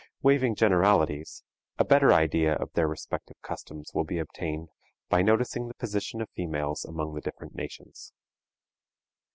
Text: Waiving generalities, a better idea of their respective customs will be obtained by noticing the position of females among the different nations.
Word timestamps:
Waiving 0.23 0.55
generalities, 0.55 1.43
a 1.77 1.85
better 1.85 2.11
idea 2.11 2.53
of 2.55 2.73
their 2.73 2.87
respective 2.87 3.39
customs 3.43 3.91
will 3.93 4.03
be 4.03 4.17
obtained 4.17 4.69
by 5.09 5.21
noticing 5.21 5.67
the 5.67 5.75
position 5.75 6.21
of 6.21 6.29
females 6.31 6.83
among 6.83 7.13
the 7.13 7.21
different 7.21 7.53
nations. 7.53 8.11